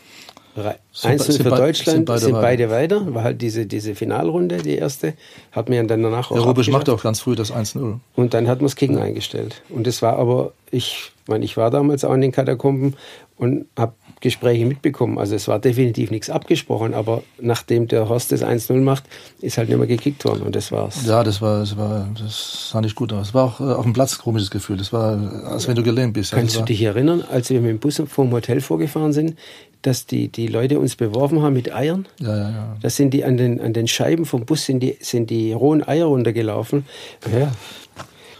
Re- 0.57 0.75
Sind 0.93 1.11
1-0 1.11 1.17
be- 1.17 1.23
sind 1.33 1.43
für 1.43 1.49
Deutschland, 1.49 1.95
sind 1.97 2.05
beide 2.05 2.19
sind 2.21 2.31
beide 2.33 2.69
weiter. 2.69 3.13
War 3.13 3.23
halt 3.23 3.41
diese, 3.41 3.65
diese 3.65 3.93
Finalrunde, 3.95 4.57
die 4.57 4.75
erste, 4.75 5.13
hat 5.51 5.67
man 5.69 5.77
ja 5.77 5.83
dann 5.83 6.01
danach 6.01 6.31
auch 6.31 6.35
Der 6.35 6.45
Rubisch 6.45 6.69
macht 6.69 6.87
auch 6.89 7.03
ganz 7.03 7.19
früh 7.19 7.35
das 7.35 7.51
1-0. 7.53 7.99
Und 8.15 8.33
dann 8.33 8.47
hat 8.47 8.59
man 8.59 8.65
das 8.67 8.75
Kicken 8.77 8.97
eingestellt. 8.97 9.61
Und 9.69 9.85
das 9.85 10.01
war 10.01 10.17
aber, 10.17 10.53
ich 10.71 11.11
meine, 11.27 11.43
ich 11.43 11.57
war 11.57 11.71
damals 11.71 12.05
auch 12.05 12.13
in 12.13 12.21
den 12.21 12.31
Katakomben 12.31 12.95
und 13.37 13.65
habe 13.77 13.93
Gespräche 14.21 14.65
mitbekommen. 14.65 15.17
Also 15.17 15.35
es 15.35 15.47
war 15.47 15.59
definitiv 15.59 16.11
nichts 16.11 16.29
abgesprochen, 16.29 16.93
aber 16.93 17.23
nachdem 17.39 17.87
der 17.87 18.09
Horst 18.09 18.31
das 18.31 18.43
1-0 18.43 18.73
macht, 18.81 19.03
ist 19.41 19.57
halt 19.57 19.69
nicht 19.69 19.77
mehr 19.77 19.87
gekickt 19.87 20.25
worden 20.25 20.43
und 20.43 20.55
das 20.55 20.71
war's. 20.71 21.05
Ja, 21.05 21.23
das 21.23 21.41
war, 21.41 21.59
das 21.59 21.77
war, 21.77 22.07
das 22.19 22.69
sah 22.71 22.81
nicht 22.81 22.95
gut 22.95 23.13
aus. 23.13 23.29
Es 23.29 23.33
war 23.33 23.45
auch 23.45 23.59
äh, 23.59 23.63
auf 23.63 23.83
dem 23.83 23.93
Platz 23.93 24.17
ein 24.17 24.21
komisches 24.21 24.49
Gefühl. 24.49 24.77
Das 24.77 24.91
war, 24.93 25.45
als 25.45 25.67
wenn 25.67 25.75
du 25.75 25.83
gelähmt 25.83 26.13
bist. 26.13 26.31
Ja, 26.31 26.39
Kannst 26.39 26.55
das 26.55 26.61
du 26.61 26.65
dich 26.65 26.81
erinnern, 26.81 27.23
als 27.29 27.49
wir 27.49 27.61
mit 27.61 27.69
dem 27.69 27.79
Bus 27.79 28.01
vom 28.07 28.31
Hotel 28.31 28.61
vorgefahren 28.61 29.13
sind, 29.13 29.37
dass 29.81 30.05
die, 30.05 30.29
die 30.29 30.47
Leute 30.47 30.79
uns 30.79 30.95
beworfen 30.95 31.41
haben 31.41 31.53
mit 31.53 31.73
Eiern? 31.73 32.07
Ja, 32.19 32.35
ja, 32.35 32.49
ja. 32.49 32.77
Da 32.81 32.89
sind 32.89 33.13
die 33.13 33.23
an 33.23 33.37
den, 33.37 33.61
an 33.61 33.73
den 33.73 33.87
Scheiben 33.87 34.25
vom 34.25 34.45
Bus 34.45 34.65
sind 34.65 34.79
die, 34.79 34.97
sind 34.99 35.29
die 35.29 35.53
rohen 35.53 35.87
Eier 35.87 36.05
runtergelaufen. 36.05 36.85
Ja. 37.31 37.51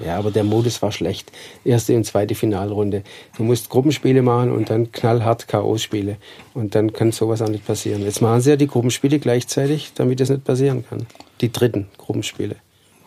Ja, 0.04 0.18
aber 0.18 0.32
der 0.32 0.44
Modus 0.44 0.82
war 0.82 0.92
schlecht. 0.92 1.32
Erste 1.64 1.96
und 1.96 2.06
zweite 2.06 2.36
Finalrunde. 2.36 3.04
Du 3.38 3.44
musst 3.44 3.70
Gruppenspiele 3.70 4.22
machen 4.22 4.52
und 4.52 4.70
dann 4.70 4.92
knallhart 4.92 5.48
K.O.-Spiele. 5.48 6.18
Und 6.54 6.76
dann 6.76 6.94
kann 6.94 7.12
sowas 7.12 7.42
auch 7.42 7.50
nicht 7.50 7.66
passieren. 7.66 8.02
Jetzt 8.04 8.22
machen 8.22 8.42
sie 8.42 8.52
ja 8.52 8.56
die 8.56 8.68
Gruppenspiele 8.68 9.20
gleichzeitig, 9.20 9.92
damit 9.96 10.20
das 10.20 10.30
nicht 10.30 10.44
passieren 10.44 10.86
kann. 10.88 11.06
Die 11.42 11.52
dritten 11.52 11.88
Gruppenspiele. 11.98 12.56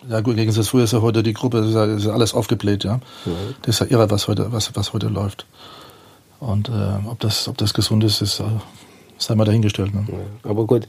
Ja, 0.08 0.20
gut, 0.20 0.36
gegen 0.36 0.54
das 0.54 0.68
früher 0.68 0.84
ist 0.84 0.92
ja 0.92 1.02
heute 1.02 1.22
die 1.22 1.34
Gruppe, 1.34 1.58
das 1.58 1.68
ist, 1.68 1.74
ja, 1.74 1.84
ist 1.84 2.04
ja 2.06 2.12
alles 2.12 2.32
aufgebläht, 2.32 2.84
ja. 2.84 3.00
Das 3.62 3.74
ist 3.74 3.80
ja 3.80 3.86
irre, 3.86 4.10
was 4.10 4.28
heute, 4.28 4.52
was, 4.52 4.74
was 4.74 4.92
heute 4.92 5.08
läuft. 5.08 5.44
Und 6.40 6.68
äh, 6.68 7.08
ob, 7.08 7.18
das, 7.18 7.48
ob 7.48 7.58
das 7.58 7.74
gesund 7.74 8.04
ist, 8.04 8.22
ist, 8.22 8.40
äh, 8.40 8.44
sei 9.18 9.34
mal 9.34 9.44
dahingestellt. 9.44 9.92
Ne? 9.92 10.06
Ja, 10.08 10.50
aber 10.50 10.66
gut, 10.66 10.86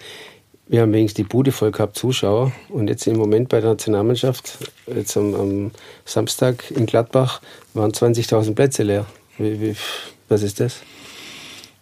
wir 0.69 0.81
haben 0.81 0.93
wenigstens 0.93 1.17
die 1.17 1.23
Bude 1.23 1.51
voll 1.51 1.71
gehabt, 1.71 1.97
Zuschauer. 1.97 2.51
Und 2.69 2.87
jetzt 2.89 3.07
im 3.07 3.17
Moment 3.17 3.49
bei 3.49 3.59
der 3.59 3.71
Nationalmannschaft, 3.71 4.59
jetzt 4.87 5.17
am, 5.17 5.33
am 5.33 5.71
Samstag 6.05 6.69
in 6.69 6.85
Gladbach, 6.85 7.41
waren 7.73 7.91
20.000 7.91 8.53
Plätze 8.53 8.83
leer. 8.83 9.07
Wie, 9.39 9.59
wie, 9.59 9.75
was 10.29 10.43
ist 10.43 10.59
das? 10.59 10.81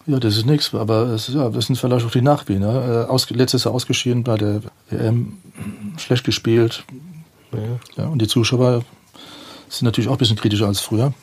Ja, 0.05 0.19
das 0.19 0.37
ist 0.37 0.45
nichts, 0.45 0.73
aber 0.73 1.07
es, 1.07 1.27
ja, 1.27 1.49
das 1.49 1.65
sind 1.65 1.77
vielleicht 1.77 2.05
auch 2.05 2.11
die 2.11 2.21
Nachwehen. 2.21 2.61
Ne? 2.61 3.05
Äh, 3.07 3.11
Aus, 3.11 3.29
letztes 3.29 3.65
Jahr 3.65 3.73
ausgeschieden 3.73 4.23
bei 4.23 4.37
der 4.37 4.61
EM, 4.89 5.37
schlecht 5.97 6.23
gespielt. 6.23 6.85
Ja. 7.97 8.07
und 8.07 8.21
die 8.21 8.27
Zuschauer 8.27 8.83
sind 9.69 9.85
natürlich 9.85 10.09
auch 10.09 10.13
ein 10.13 10.17
bisschen 10.17 10.37
kritischer 10.37 10.67
als 10.67 10.79
früher. 10.79 11.13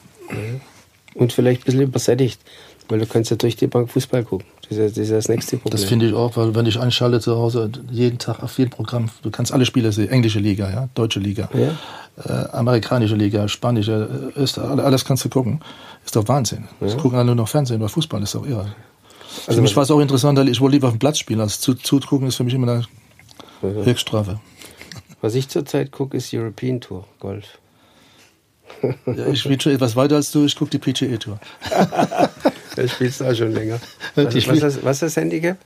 Und 1.14 1.32
vielleicht 1.32 1.62
ein 1.62 1.64
bisschen 1.64 1.82
übersättigt, 1.82 2.40
weil 2.88 2.98
du 2.98 3.06
kannst 3.06 3.30
ja 3.30 3.36
durch 3.36 3.56
die 3.56 3.66
Bank 3.66 3.90
Fußball 3.90 4.24
gucken. 4.24 4.46
Das 4.68 4.78
ist, 4.78 4.96
das, 4.96 5.02
ist 5.04 5.12
das 5.12 5.28
nächste 5.28 5.56
Problem. 5.58 5.72
Das 5.72 5.84
finde 5.84 6.06
ich 6.08 6.14
auch, 6.14 6.36
weil 6.36 6.54
wenn 6.54 6.66
ich 6.66 6.78
einschalte 6.80 7.20
zu 7.20 7.36
Hause, 7.36 7.70
jeden 7.90 8.18
Tag 8.18 8.42
auf 8.42 8.56
jedem 8.58 8.70
Programm, 8.70 9.10
du 9.22 9.30
kannst 9.30 9.52
alle 9.52 9.66
Spiele 9.66 9.92
sehen, 9.92 10.08
englische 10.08 10.38
Liga, 10.38 10.70
ja, 10.70 10.88
deutsche 10.94 11.20
Liga, 11.20 11.48
Ja. 11.52 11.70
äh, 12.24 12.48
amerikanische 12.52 13.14
Liga, 13.16 13.46
spanische, 13.48 14.32
äh, 14.36 14.40
Öster, 14.40 14.70
alle- 14.70 14.84
alles 14.84 15.04
kannst 15.04 15.24
du 15.24 15.28
gucken. 15.28 15.60
Ist 16.04 16.16
doch 16.16 16.26
Wahnsinn. 16.28 16.64
Das 16.80 16.96
gucken 16.96 17.18
alle 17.18 17.26
nur 17.26 17.34
noch 17.34 17.48
Fernsehen, 17.48 17.80
weil 17.80 17.88
Fußball 17.88 18.22
ist 18.22 18.34
doch 18.34 18.46
irre. 18.46 18.74
Also 19.46 19.56
für 19.58 19.62
mich 19.62 19.74
war 19.76 19.82
es 19.82 19.90
auch 19.90 20.00
interessant, 20.00 20.38
weil 20.38 20.48
ich 20.48 20.60
wohl 20.60 20.70
lieber 20.70 20.86
auf 20.88 20.94
dem 20.94 20.98
Platz 21.00 21.18
spielen, 21.18 21.40
als 21.40 21.60
zu, 21.60 21.74
zugucken 21.74 22.28
ist 22.28 22.36
für 22.36 22.44
mich 22.44 22.54
immer 22.54 22.70
eine 23.62 23.84
Höchststrafe. 23.84 24.38
Was 25.20 25.34
ich 25.34 25.48
zurzeit 25.48 25.90
gucke, 25.90 26.16
ist 26.16 26.32
European 26.32 26.80
Tour 26.80 27.04
Golf. 27.20 27.58
Ja, 29.06 29.26
ich 29.32 29.40
spiele 29.40 29.60
schon 29.60 29.72
etwas 29.72 29.96
weiter 29.96 30.16
als 30.16 30.30
du, 30.30 30.44
ich 30.44 30.54
gucke 30.56 30.70
die 30.70 30.78
PGA 30.78 31.16
Tour. 31.16 31.38
Das 32.76 32.90
spielst 32.92 33.20
du 33.20 33.24
auch 33.24 33.34
schon 33.34 33.52
länger. 33.52 33.78
Die 34.16 34.24
Was, 34.24 34.34
was, 34.48 34.62
ist- 34.62 34.84
was 34.84 34.96
ist 34.96 35.02
das 35.02 35.16
Handicap? 35.16 35.56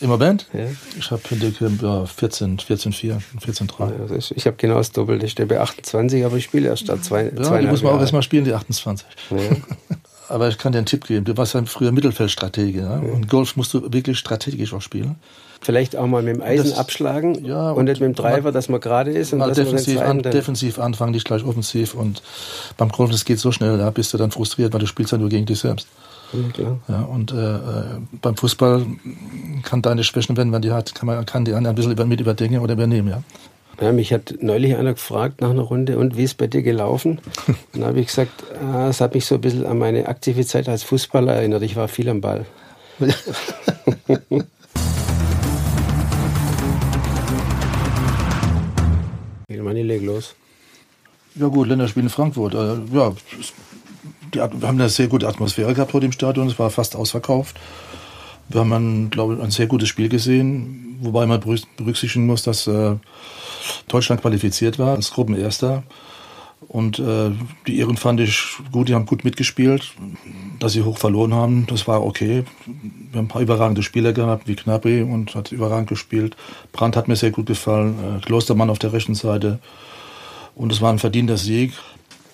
Im 0.00 0.10
Moment? 0.10 0.46
Ja. 0.52 0.66
Ich 0.98 1.10
habe 1.10 1.22
Pindekamp 1.22 1.80
ja, 1.80 2.04
14, 2.04 2.58
14, 2.58 2.92
4, 2.92 3.22
14, 3.40 3.66
3. 3.68 3.84
Also 4.00 4.14
ich 4.16 4.36
ich 4.36 4.46
habe 4.46 4.56
genau 4.56 4.74
das 4.74 4.90
Doppelte. 4.92 5.24
Ich 5.24 5.32
stehe 5.32 5.46
bei 5.46 5.60
28, 5.60 6.24
aber 6.24 6.36
ich 6.36 6.44
spiele 6.44 6.68
erst 6.68 6.88
da 6.88 7.00
zwei, 7.00 7.30
Ja, 7.34 7.58
die 7.60 7.66
muss 7.68 7.82
man 7.82 7.94
auch 7.94 8.00
erstmal 8.00 8.22
spielen, 8.22 8.44
die 8.44 8.52
28. 8.52 9.06
Ja. 9.30 9.36
Aber 10.28 10.48
ich 10.48 10.58
kann 10.58 10.72
dir 10.72 10.78
einen 10.78 10.86
Tipp 10.86 11.06
geben. 11.06 11.24
Du 11.24 11.36
warst 11.36 11.54
ja 11.54 11.62
früher 11.66 11.92
Mittelfeldstratege. 11.92 12.80
Ja? 12.80 12.94
Und 12.98 13.28
Golf 13.28 13.56
musst 13.56 13.74
du 13.74 13.92
wirklich 13.92 14.18
strategisch 14.18 14.72
auch 14.72 14.80
spielen. 14.82 15.16
Vielleicht 15.60 15.96
auch 15.96 16.06
mal 16.06 16.22
mit 16.22 16.36
dem 16.36 16.42
Eisen 16.42 16.70
Das- 16.70 16.78
abschlagen 16.78 17.44
Ja, 17.44 17.70
und 17.70 17.86
nicht 17.86 18.00
mit 18.00 18.08
dem 18.08 18.10
und 18.10 18.18
Driver, 18.18 18.52
dass 18.52 18.68
man 18.68 18.80
gerade 18.80 19.10
ist 19.12 19.32
und 19.32 19.38
Mal 19.38 19.52
defensiv, 19.52 20.00
an, 20.00 20.22
defensiv 20.22 20.78
anfangen, 20.78 21.12
nicht 21.12 21.24
gleich 21.26 21.42
offensiv. 21.44 21.94
Und 21.94 22.22
beim 22.76 22.90
Golf, 22.90 23.10
das 23.10 23.24
geht 23.24 23.38
so 23.38 23.50
schnell, 23.50 23.78
da 23.78 23.90
bist 23.90 24.12
du 24.12 24.18
dann 24.18 24.30
frustriert, 24.30 24.72
weil 24.74 24.80
du 24.80 24.86
spielst 24.86 25.12
ja 25.12 25.18
nur 25.18 25.30
gegen 25.30 25.46
dich 25.46 25.60
selbst. 25.60 25.88
Ja. 26.58 26.76
Ja, 26.88 27.02
und 27.02 27.32
äh, 27.32 27.54
äh, 27.56 27.60
beim 28.20 28.36
Fußball 28.36 28.84
kann 29.62 29.82
deine 29.82 30.02
Schwächen, 30.04 30.36
wenn 30.36 30.50
man 30.50 30.62
die 30.62 30.72
hat, 30.72 30.94
kann 30.94 31.06
man 31.06 31.24
kann 31.24 31.44
die 31.44 31.52
anderen 31.54 31.72
ein 31.72 31.76
bisschen 31.76 31.92
über, 31.92 32.04
mit 32.04 32.20
überdenken 32.20 32.58
oder 32.58 32.74
übernehmen. 32.74 33.08
Ja. 33.08 33.22
Ja, 33.80 33.92
mich 33.92 34.12
hat 34.12 34.34
neulich 34.40 34.76
einer 34.76 34.94
gefragt 34.94 35.40
nach 35.40 35.50
einer 35.50 35.62
Runde, 35.62 35.98
und 35.98 36.16
wie 36.16 36.22
ist 36.24 36.36
bei 36.36 36.46
dir 36.46 36.62
gelaufen? 36.62 37.20
Und 37.46 37.56
dann 37.72 37.84
habe 37.84 38.00
ich 38.00 38.06
gesagt, 38.06 38.44
ah, 38.62 38.88
es 38.88 39.00
hat 39.00 39.14
mich 39.14 39.26
so 39.26 39.34
ein 39.36 39.40
bisschen 39.40 39.66
an 39.66 39.78
meine 39.78 40.06
aktive 40.08 40.46
Zeit 40.46 40.68
als 40.68 40.82
Fußballer 40.84 41.32
erinnert. 41.34 41.62
Ich 41.62 41.76
war 41.76 41.88
viel 41.88 42.08
am 42.08 42.20
Ball. 42.20 42.46
Manni, 49.48 49.82
leg 49.82 50.02
los. 50.02 50.34
Ja 51.36 51.48
gut, 51.48 51.68
Länderspiel 51.68 52.02
in 52.04 52.08
Frankfurt. 52.10 52.54
Äh, 52.54 52.74
ja, 52.94 53.12
wir 54.32 54.42
haben 54.42 54.62
eine 54.62 54.88
sehr 54.88 55.08
gute 55.08 55.26
Atmosphäre 55.26 55.74
gehabt 55.74 55.92
heute 55.94 56.06
im 56.06 56.12
Stadion. 56.12 56.48
Es 56.48 56.58
war 56.58 56.70
fast 56.70 56.96
ausverkauft. 56.96 57.56
Wir 58.48 58.60
haben, 58.60 58.72
ein, 58.72 59.10
glaube 59.10 59.34
ich, 59.34 59.40
ein 59.40 59.50
sehr 59.50 59.66
gutes 59.66 59.88
Spiel 59.88 60.08
gesehen, 60.08 60.98
wobei 61.00 61.24
man 61.26 61.40
berück- 61.40 61.66
berücksichtigen 61.76 62.26
muss, 62.26 62.42
dass 62.42 62.66
äh, 62.66 62.96
Deutschland 63.88 64.22
qualifiziert 64.22 64.78
war 64.78 64.96
als 64.96 65.10
Gruppenerster. 65.10 65.82
Und 66.68 66.98
äh, 66.98 67.30
die 67.66 67.78
Iren 67.78 67.96
fand 67.96 68.20
ich 68.20 68.56
gut, 68.72 68.88
die 68.88 68.94
haben 68.94 69.06
gut 69.06 69.24
mitgespielt. 69.24 69.92
Dass 70.58 70.72
sie 70.72 70.82
hoch 70.82 70.98
verloren 70.98 71.34
haben, 71.34 71.66
das 71.66 71.86
war 71.86 72.04
okay. 72.04 72.44
Wir 72.66 73.18
haben 73.18 73.26
ein 73.26 73.28
paar 73.28 73.42
überragende 73.42 73.82
Spieler 73.82 74.12
gehabt, 74.12 74.48
wie 74.48 74.56
Knapri 74.56 75.02
und 75.02 75.34
hat 75.34 75.52
überragend 75.52 75.88
gespielt. 75.88 76.36
Brandt 76.72 76.96
hat 76.96 77.08
mir 77.08 77.16
sehr 77.16 77.30
gut 77.30 77.46
gefallen. 77.46 77.96
Äh, 77.98 78.24
Klostermann 78.24 78.70
auf 78.70 78.78
der 78.78 78.92
rechten 78.92 79.14
Seite. 79.14 79.58
Und 80.54 80.72
es 80.72 80.80
war 80.80 80.92
ein 80.92 80.98
verdienter 80.98 81.36
Sieg. 81.36 81.72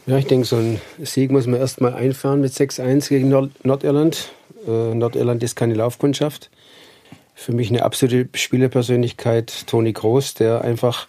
Ja, 0.06 0.16
ich 0.18 0.26
denke, 0.26 0.46
so 0.46 0.56
ein 0.56 0.80
Sieg 1.02 1.30
muss 1.30 1.46
man 1.46 1.60
erst 1.60 1.80
mal 1.80 1.94
einfahren 1.94 2.40
mit 2.40 2.52
6-1 2.52 3.08
gegen 3.08 3.28
Nord 3.28 3.64
Nordirland. 3.64 4.30
Äh, 4.66 4.94
Nordirland 4.94 5.42
ist 5.42 5.56
keine 5.56 5.74
Laufkundschaft. 5.74 6.50
Für 7.40 7.52
mich 7.52 7.70
eine 7.70 7.84
absolute 7.84 8.28
Spielerpersönlichkeit, 8.38 9.66
Toni 9.66 9.94
Groß, 9.94 10.34
der 10.34 10.60
einfach 10.60 11.08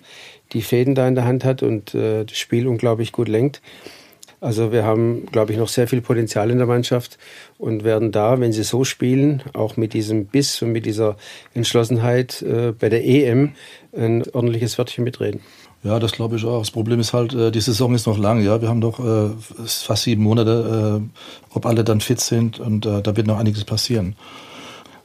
die 0.54 0.62
Fäden 0.62 0.96
da 0.96 1.06
in 1.06 1.16
der 1.16 1.26
Hand 1.26 1.44
hat 1.44 1.62
und 1.62 1.94
äh, 1.94 2.24
das 2.24 2.38
Spiel 2.38 2.68
unglaublich 2.68 3.12
gut 3.12 3.28
lenkt. 3.28 3.62
Also 4.40 4.72
wir 4.72 4.86
haben, 4.86 5.26
glaube 5.26 5.52
ich, 5.52 5.58
noch 5.58 5.68
sehr 5.68 5.90
viel 5.90 6.00
Potenzial 6.00 6.50
in 6.50 6.58
der 6.58 6.68
Mannschaft 6.68 7.18
und 7.58 7.84
werden 7.84 8.14
da, 8.14 8.40
wenn 8.40 8.54
sie 8.54 8.64
so 8.64 8.86
spielen, 8.86 9.44
auch 9.52 9.76
mit 9.76 9.92
diesem 9.92 10.28
Biss 10.28 10.62
und 10.62 10.72
mit 10.72 10.86
dieser 10.86 11.18
Entschlossenheit 11.54 12.42
äh, 12.44 12.72
bei 12.72 12.88
der 12.88 13.06
EM 13.06 13.52
ein 13.94 14.24
ordentliches 14.32 14.78
Wörtchen 14.78 15.04
mitreden. 15.04 15.42
Ja, 15.84 16.00
das 16.00 16.14
glaube 16.14 16.38
ich 16.38 16.46
auch. 16.46 16.60
Das 16.60 16.72
Problem 16.72 17.02
ist 17.02 17.12
halt, 17.12 17.34
äh, 17.34 17.52
die 17.52 17.60
Saison 17.60 17.94
ist 17.94 18.08
noch 18.08 18.18
lang. 18.18 18.42
Ja, 18.42 18.62
wir 18.62 18.70
haben 18.70 18.80
noch 18.80 19.02
äh, 19.02 19.32
fast 19.66 20.04
sieben 20.04 20.24
Monate, 20.24 21.02
äh, 21.04 21.54
ob 21.54 21.66
alle 21.66 21.84
dann 21.84 22.00
fit 22.00 22.22
sind 22.22 22.58
und 22.58 22.86
äh, 22.86 23.02
da 23.02 23.18
wird 23.18 23.28
noch 23.28 23.38
einiges 23.38 23.66
passieren. 23.66 24.16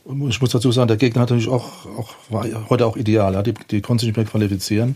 Ich 0.09 0.41
muss 0.41 0.51
dazu 0.51 0.71
sagen, 0.71 0.87
der 0.87 0.97
Gegner 0.97 1.23
hat 1.23 1.31
natürlich 1.31 1.49
auch, 1.49 1.87
auch 1.99 2.15
war 2.29 2.47
heute 2.71 2.87
auch 2.87 2.97
ideal. 2.97 3.35
Ja. 3.35 3.43
Die, 3.43 3.55
die 3.55 3.81
konnten 3.81 4.01
sich 4.01 4.09
nicht 4.09 4.17
mehr 4.17 4.27
qualifizieren. 4.27 4.95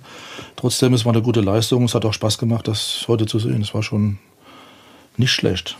Trotzdem, 0.54 0.94
es 0.94 1.04
war 1.04 1.12
eine 1.12 1.22
gute 1.22 1.40
Leistung. 1.40 1.84
Es 1.84 1.94
hat 1.94 2.04
auch 2.04 2.12
Spaß 2.12 2.38
gemacht, 2.38 2.68
das 2.68 3.06
heute 3.08 3.26
zu 3.26 3.40
sehen. 3.40 3.60
Es 3.60 3.74
war 3.74 3.82
schon 3.82 4.18
nicht 5.16 5.32
schlecht. 5.32 5.76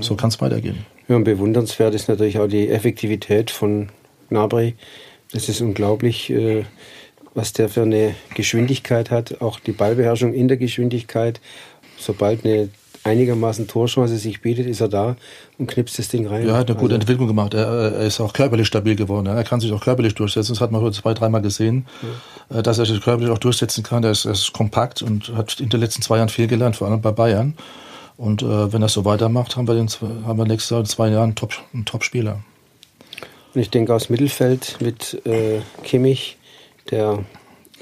So 0.00 0.16
kann 0.16 0.28
es 0.28 0.40
weitergehen. 0.40 0.84
Ja, 1.08 1.16
und 1.16 1.24
bewundernswert 1.24 1.94
ist 1.94 2.08
natürlich 2.08 2.38
auch 2.38 2.48
die 2.48 2.68
Effektivität 2.68 3.52
von 3.52 3.88
Gnabry. 4.30 4.74
Das 5.32 5.48
ist 5.48 5.60
unglaublich, 5.60 6.30
äh, 6.30 6.64
was 7.34 7.52
der 7.52 7.68
für 7.68 7.82
eine 7.82 8.14
Geschwindigkeit 8.34 9.10
hat. 9.10 9.40
Auch 9.40 9.60
die 9.60 9.72
Ballbeherrschung 9.72 10.32
in 10.34 10.48
der 10.48 10.56
Geschwindigkeit. 10.56 11.40
Sobald 11.98 12.44
eine 12.44 12.68
einigermaßen 13.06 13.66
Torchance 13.66 14.16
sich 14.18 14.42
bietet, 14.42 14.66
ist 14.66 14.80
er 14.80 14.88
da 14.88 15.16
und 15.58 15.68
knipst 15.68 15.98
das 15.98 16.08
Ding 16.08 16.26
rein. 16.26 16.46
Ja, 16.46 16.54
er 16.54 16.58
hat 16.58 16.68
eine 16.68 16.78
gute 16.78 16.94
Also, 16.94 17.02
Entwicklung 17.02 17.28
gemacht. 17.28 17.54
Er, 17.54 17.66
er 17.92 18.06
ist 18.06 18.20
auch 18.20 18.32
körperlich 18.32 18.66
stabil 18.66 18.96
geworden. 18.96 19.26
Er 19.26 19.44
kann 19.44 19.60
sich 19.60 19.72
auch 19.72 19.82
körperlich 19.82 20.14
durchsetzen. 20.14 20.52
Das 20.52 20.60
hat 20.60 20.72
man 20.72 20.82
heute 20.82 20.96
zwei, 21.00 21.14
dreimal 21.14 21.40
gesehen, 21.40 21.86
äh, 22.50 22.62
dass 22.62 22.78
er 22.78 22.86
sich 22.86 23.00
körperlich 23.00 23.30
auch 23.30 23.38
durchsetzen 23.38 23.82
kann. 23.82 24.04
Er 24.04 24.10
ist, 24.10 24.24
er 24.24 24.32
ist 24.32 24.52
kompakt 24.52 25.02
und 25.02 25.32
hat 25.36 25.60
in 25.60 25.68
den 25.68 25.80
letzten 25.80 26.02
zwei 26.02 26.16
Jahren 26.18 26.28
viel 26.28 26.48
gelernt, 26.48 26.76
vor 26.76 26.88
allem 26.88 27.00
bei 27.00 27.12
Bayern. 27.12 27.54
Und 28.16 28.42
äh, 28.42 28.72
wenn 28.72 28.82
er 28.82 28.88
so 28.88 29.04
weitermacht, 29.04 29.56
haben 29.56 29.68
wir, 29.68 29.74
den, 29.74 29.88
haben 30.26 30.38
wir 30.38 30.46
nächstes 30.46 30.70
Jahr 30.70 30.80
in 30.80 30.86
zwei 30.86 31.08
Jahren 31.08 31.24
einen 31.24 31.34
Top- 31.34 31.62
einen 31.72 31.84
Top-Spieler. 31.84 32.40
Und 33.54 33.60
ich 33.60 33.70
denke 33.70 33.94
aus 33.94 34.10
Mittelfeld 34.10 34.78
mit 34.80 35.20
äh, 35.26 35.60
Kimmich, 35.84 36.36
der 36.90 37.24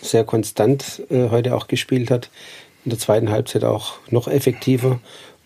sehr 0.00 0.24
konstant 0.24 1.02
äh, 1.10 1.30
heute 1.30 1.54
auch 1.54 1.66
gespielt 1.66 2.10
hat. 2.10 2.30
In 2.84 2.90
der 2.90 2.98
zweiten 2.98 3.30
Halbzeit 3.30 3.64
auch 3.64 3.94
noch 4.10 4.28
effektiver. 4.28 5.00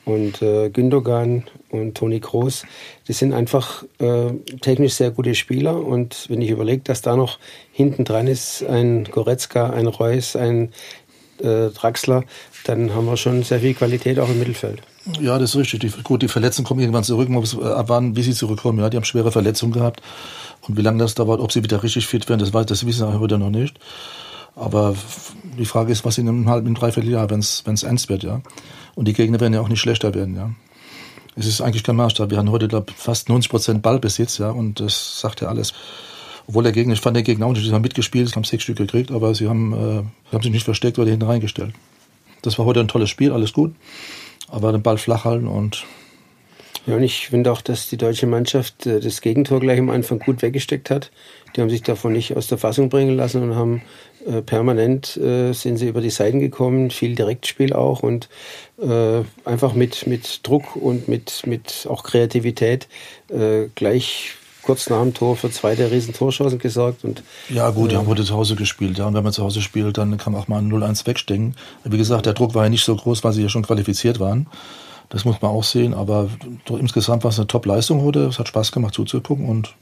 Und 0.05 0.41
äh, 0.41 0.71
Gündogan 0.71 1.45
und 1.71 1.95
Toni 1.95 2.21
Kroos, 2.21 2.65
das 3.07 3.19
sind 3.19 3.35
einfach 3.35 3.85
äh, 3.99 4.33
technisch 4.63 4.95
sehr 4.95 5.11
gute 5.11 5.35
Spieler. 5.35 5.85
Und 5.85 6.31
wenn 6.31 6.41
ich 6.41 6.49
überlege, 6.49 6.83
dass 6.83 7.03
da 7.03 7.15
noch 7.15 7.39
hinten 7.73 8.05
dran 8.05 8.27
ist 8.27 8.65
ein 8.65 9.05
Goretzka, 9.05 9.69
ein 9.69 9.87
Reus, 9.87 10.35
ein 10.35 10.73
äh, 11.41 11.69
Draxler, 11.69 12.25
dann 12.65 12.95
haben 12.95 13.05
wir 13.05 13.19
schon 13.19 13.43
sehr 13.43 13.61
viel 13.61 13.75
Qualität 13.75 14.19
auch 14.19 14.31
im 14.31 14.39
Mittelfeld. 14.39 14.81
Ja, 15.21 15.39
das 15.39 15.51
ist 15.51 15.57
richtig. 15.57 15.81
Die, 15.81 16.03
gut, 16.03 16.23
die 16.23 16.29
Verletzten 16.29 16.65
kommen 16.65 16.81
irgendwann 16.81 17.05
zurück. 17.05 17.29
Man 17.29 17.41
muss 17.41 17.55
äh, 17.55 17.63
abwarten, 17.63 18.17
wie 18.17 18.23
sie 18.23 18.33
zurückkommen. 18.33 18.79
Ja, 18.79 18.89
die 18.89 18.97
haben 18.97 19.05
schwere 19.05 19.31
Verletzungen 19.31 19.73
gehabt. 19.73 20.01
Und 20.67 20.77
wie 20.77 20.83
lange 20.83 20.99
das 20.99 21.15
dauert, 21.15 21.41
ob 21.41 21.53
sie 21.53 21.63
wieder 21.63 21.83
richtig 21.83 22.07
fit 22.07 22.29
werden, 22.29 22.41
das, 22.41 22.53
weiß, 22.53 22.67
das 22.67 22.87
wissen 22.87 23.07
wir 23.07 23.21
heute 23.21 23.39
noch 23.39 23.51
nicht. 23.51 23.79
Aber 24.59 24.95
die 25.59 25.65
Frage 25.65 25.93
ist, 25.93 26.05
was 26.05 26.19
in 26.19 26.29
einem 26.29 26.49
halben, 26.49 26.67
im 26.67 26.75
Dreivierteljahr, 26.75 27.31
wenn 27.31 27.41
es 27.41 27.83
ernst 27.83 28.09
wird, 28.09 28.25
ja. 28.25 28.41
Und 28.95 29.07
die 29.07 29.13
Gegner 29.13 29.41
werden 29.41 29.55
ja 29.55 29.61
auch 29.61 29.69
nicht 29.69 29.81
schlechter 29.81 30.15
werden, 30.15 30.35
ja. 30.35 30.51
Es 31.37 31.47
ist 31.47 31.61
eigentlich 31.61 31.85
kein 31.85 31.95
Maßstab. 31.95 32.31
Wir 32.31 32.39
haben 32.39 32.51
heute, 32.51 32.67
glaube 32.67 32.93
fast 32.97 33.29
90 33.29 33.51
Prozent 33.51 33.83
Ballbesitz, 33.83 34.39
ja. 34.39 34.51
Und 34.51 34.81
das 34.81 35.21
sagt 35.21 35.41
ja 35.41 35.49
alles. 35.49 35.73
Obwohl 36.49 36.65
der 36.65 36.73
Gegner, 36.73 36.95
ich 36.95 37.01
fand 37.01 37.17
den 37.17 37.25
Gegner 37.25 37.47
auch 37.47 37.53
nicht, 37.53 37.65
die 37.65 37.73
haben 37.73 37.83
mitgespielt, 37.83 38.35
haben 38.35 38.45
sechs 38.45 38.65
Stück 38.65 38.79
gekriegt, 38.79 39.11
aber 39.13 39.35
sie 39.35 39.49
haben, 39.49 39.73
äh, 39.73 40.03
sie 40.31 40.33
haben 40.33 40.43
sich 40.43 40.51
nicht 40.51 40.65
versteckt 40.65 40.99
oder 40.99 41.11
hinten 41.11 41.27
reingestellt. 41.27 41.75
Das 42.43 42.59
war 42.59 42.65
heute 42.65 42.81
ein 42.81 42.89
tolles 42.89 43.11
Spiel, 43.11 43.33
alles 43.33 43.53
gut. 43.53 43.75
Aber 44.49 44.73
den 44.73 44.83
Ball 44.83 44.99
flach 44.99 45.25
halten 45.25 45.47
und 45.47 45.85
Ja, 46.87 46.97
und 46.97 47.03
ich 47.03 47.29
finde 47.29 47.53
auch, 47.53 47.61
dass 47.61 47.91
die 47.91 47.99
deutsche 47.99 48.27
Mannschaft 48.27 48.87
äh, 48.87 48.99
das 48.99 49.21
Gegentor 49.21 49.61
gleich 49.61 49.79
am 49.79 49.91
Anfang 49.91 50.19
gut 50.19 50.41
weggesteckt 50.43 50.91
hat. 50.91 51.11
Die 51.55 51.61
haben 51.61 51.71
sich 51.71 51.83
davon 51.83 52.15
nicht 52.15 52.35
aus 52.37 52.47
der 52.47 52.59
Fassung 52.59 52.89
bringen 52.89 53.15
lassen 53.15 53.43
und 53.43 53.55
haben 53.55 53.83
äh, 54.27 54.43
permanent 54.43 55.17
äh, 55.17 55.53
sind 55.53 55.77
sie 55.77 55.89
über 55.89 56.01
die 56.01 56.11
Seiten 56.11 56.41
gekommen, 56.41 56.91
viel 56.91 57.15
Direktspiel 57.15 57.73
auch 57.73 58.03
und 58.03 58.29
äh, 58.81 59.23
einfach 59.45 59.75
mit, 59.75 60.07
mit 60.07 60.47
Druck 60.47 60.77
und 60.77 61.09
mit, 61.09 61.47
mit 61.47 61.87
auch 61.89 62.03
Kreativität 62.03 62.89
äh, 63.29 63.69
gleich 63.75 64.35
kurz 64.63 64.91
nach 64.91 65.01
dem 65.01 65.15
Tor 65.15 65.35
für 65.35 65.51
zwei 65.51 65.75
der 65.75 65.91
riesen 65.91 66.13
Torchancen 66.13 66.59
gesorgt 66.59 67.03
und 67.03 67.23
Ja, 67.49 67.71
gut, 67.71 67.91
die 67.91 67.97
haben 67.97 68.07
heute 68.07 68.23
zu 68.23 68.35
Hause 68.35 68.55
gespielt. 68.55 68.99
Ja, 68.99 69.07
und 69.07 69.15
wenn 69.15 69.25
man 69.25 69.33
zu 69.33 69.43
Hause 69.43 69.63
spielt, 69.63 69.97
dann 69.97 70.19
kann 70.19 70.35
man 70.35 70.43
auch 70.43 70.49
mal 70.49 70.59
ein 70.59 70.71
0-1 70.71 71.07
wegstecken. 71.07 71.57
Wie 71.85 71.97
gesagt, 71.97 72.27
der 72.27 72.35
Druck 72.35 72.55
war 72.55 72.65
ja 72.65 72.69
nicht 72.69 72.85
so 72.85 72.95
groß, 72.95 73.25
weil 73.25 73.33
sie 73.33 73.43
ja 73.43 73.49
schon 73.49 73.63
qualifiziert 73.63 74.21
waren. 74.21 74.47
Das 75.09 75.25
muss 75.25 75.41
man 75.41 75.53
auch 75.53 75.65
sehen. 75.65 75.95
Aber 75.95 76.29
doch 76.67 76.79
insgesamt 76.79 77.25
war 77.25 77.31
es 77.31 77.39
eine 77.39 77.47
Top-Leistung 77.47 78.03
heute. 78.03 78.27
Es 78.27 78.39
hat 78.39 78.49
Spaß 78.49 78.73
gemacht 78.73 78.93
zuzugucken. 78.93 79.49
Und 79.49 79.75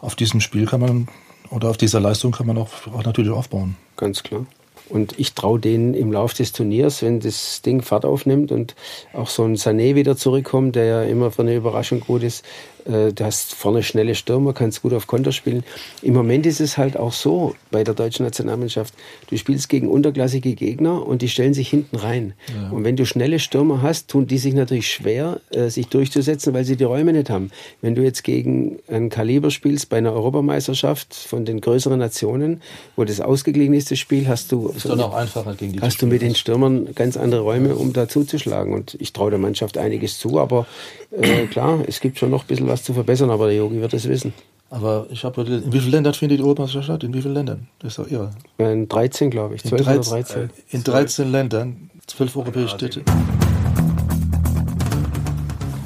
auf 0.00 0.14
diesem 0.14 0.40
Spiel 0.40 0.64
kann 0.64 0.80
man, 0.80 1.08
oder 1.50 1.70
auf 1.70 1.76
dieser 1.76 2.00
Leistung 2.00 2.32
kann 2.32 2.46
man 2.46 2.58
auch, 2.58 2.68
auch 2.92 3.04
natürlich 3.04 3.30
aufbauen. 3.30 3.76
Ganz 3.96 4.22
klar. 4.22 4.46
Und 4.88 5.18
ich 5.18 5.34
traue 5.34 5.58
denen 5.58 5.94
im 5.94 6.12
Lauf 6.12 6.32
des 6.32 6.52
Turniers, 6.52 7.02
wenn 7.02 7.18
das 7.18 7.60
Ding 7.62 7.82
Fahrt 7.82 8.04
aufnimmt 8.04 8.52
und 8.52 8.76
auch 9.12 9.28
so 9.28 9.42
ein 9.42 9.56
Sané 9.56 9.96
wieder 9.96 10.16
zurückkommt, 10.16 10.76
der 10.76 10.84
ja 10.84 11.02
immer 11.02 11.32
für 11.32 11.42
eine 11.42 11.56
Überraschung 11.56 12.00
gut 12.00 12.22
ist, 12.22 12.44
äh, 12.86 13.12
du 13.12 13.24
hast 13.24 13.54
vorne 13.54 13.82
schnelle 13.82 14.14
Stürmer, 14.14 14.52
kannst 14.52 14.82
gut 14.82 14.92
auf 14.92 15.06
Konter 15.06 15.32
spielen. 15.32 15.64
Im 16.02 16.14
Moment 16.14 16.46
ist 16.46 16.60
es 16.60 16.78
halt 16.78 16.96
auch 16.96 17.12
so 17.12 17.54
bei 17.70 17.84
der 17.84 17.94
deutschen 17.94 18.24
Nationalmannschaft, 18.24 18.94
du 19.28 19.36
spielst 19.36 19.68
gegen 19.68 19.88
unterklassige 19.88 20.54
Gegner 20.54 21.06
und 21.06 21.22
die 21.22 21.28
stellen 21.28 21.54
sich 21.54 21.68
hinten 21.68 21.96
rein. 21.96 22.34
Und 22.70 22.84
wenn 22.84 22.96
du 22.96 23.06
schnelle 23.06 23.38
Stürmer 23.38 23.82
hast, 23.82 24.08
tun 24.08 24.26
die 24.26 24.38
sich 24.38 24.54
natürlich 24.54 24.88
schwer, 24.88 25.40
äh, 25.50 25.68
sich 25.68 25.88
durchzusetzen, 25.88 26.54
weil 26.54 26.64
sie 26.64 26.76
die 26.76 26.84
Räume 26.84 27.12
nicht 27.12 27.30
haben. 27.30 27.50
Wenn 27.80 27.94
du 27.94 28.02
jetzt 28.02 28.24
gegen 28.24 28.78
ein 28.88 29.08
Kaliber 29.08 29.50
spielst 29.50 29.88
bei 29.88 29.98
einer 29.98 30.12
Europameisterschaft 30.12 31.14
von 31.14 31.44
den 31.44 31.60
größeren 31.60 31.98
Nationen, 31.98 32.62
wo 32.96 33.04
das 33.04 33.20
ausgeglichen 33.20 33.74
ist, 33.74 33.90
das 33.90 33.98
Spiel, 33.98 34.28
hast 34.28 34.52
du 34.52 34.68
Ist 34.68 34.88
dann 34.88 35.00
auch 35.00 35.14
einfacher 35.14 35.54
gegen 35.54 35.72
die 35.72 35.80
hast 35.80 36.02
du 36.02 36.06
mit 36.06 36.22
den 36.22 36.34
Stürmern 36.34 36.94
ganz 36.94 37.16
andere 37.16 37.40
Räume, 37.40 37.76
um 37.76 37.92
da 37.92 38.08
zuzuschlagen. 38.08 38.72
Und 38.74 38.96
ich 39.00 39.12
traue 39.12 39.30
der 39.30 39.38
Mannschaft 39.38 39.78
einiges 39.78 40.18
zu, 40.18 40.38
aber 40.38 40.66
äh, 41.10 41.46
klar, 41.46 41.80
es 41.86 42.00
gibt 42.00 42.18
schon 42.18 42.30
noch 42.30 42.44
ein 42.44 42.46
bisschen 42.46 42.68
was 42.68 42.75
zu 42.82 42.94
verbessern, 42.94 43.30
aber 43.30 43.46
der 43.46 43.56
Yogi 43.56 43.80
wird 43.80 43.92
es 43.94 44.08
wissen. 44.08 44.32
Aber 44.68 45.06
ich 45.10 45.24
habe 45.24 45.42
in 45.42 45.72
wie 45.72 45.78
vielen 45.78 45.92
Ländern 45.92 46.14
findet 46.14 46.38
die 46.40 46.42
Europameisterschaft 46.42 46.86
statt? 46.86 47.04
In 47.04 47.14
wie 47.14 47.22
vielen 47.22 47.34
Ländern? 47.34 47.68
Das 47.78 47.92
ist 47.92 47.98
doch 47.98 48.10
irre. 48.10 48.30
In 48.58 48.88
13, 48.88 49.30
glaube 49.30 49.54
ich. 49.54 49.62
12 49.62 49.80
in 49.80 49.84
13, 49.86 49.98
oder 50.12 50.22
13. 50.22 50.50
In 50.70 50.84
13 50.84 51.30
Ländern, 51.32 51.90
12 52.08 52.36
europäische 52.36 52.68
Städte. 52.70 53.02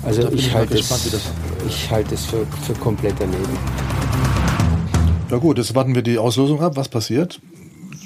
Also 0.03 0.29
ich 0.29 0.47
ich 0.47 0.55
halte 0.55 0.75
es, 0.79 0.89
das- 0.89 1.31
ich 1.69 1.91
halte 1.91 2.15
es 2.15 2.25
für, 2.25 2.47
für 2.63 2.73
komplett 2.75 3.15
daneben. 3.19 3.59
Ja 5.31 5.37
gut, 5.37 5.59
jetzt 5.59 5.75
warten 5.75 5.95
wir 5.95 6.03
die 6.03 6.19
Auslosung 6.19 6.61
ab, 6.63 6.77
was 6.77 6.89
passiert, 6.89 7.39